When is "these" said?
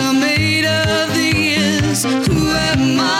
1.14-2.04